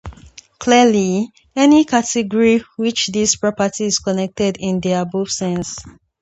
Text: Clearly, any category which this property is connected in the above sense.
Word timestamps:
Clearly, 0.57 1.31
any 1.55 1.85
category 1.85 2.63
which 2.75 3.05
this 3.13 3.35
property 3.35 3.83
is 3.85 3.99
connected 3.99 4.57
in 4.59 4.79
the 4.79 4.93
above 4.93 5.29
sense. 5.29 5.75